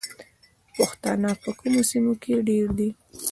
[0.75, 2.89] پښتانه په کومو سیمو کې ډیر دي؟